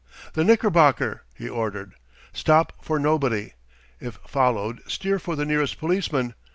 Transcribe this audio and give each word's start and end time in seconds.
"The 0.33 0.43
Knickerbocker," 0.43 1.25
he 1.35 1.47
ordered. 1.47 1.93
"Stop 2.33 2.73
for 2.83 2.97
nobody. 2.97 3.53
If 3.99 4.15
followed 4.25 4.81
steer 4.87 5.19
for 5.19 5.35
the 5.35 5.45
nearest 5.45 5.77
policeman. 5.77 6.33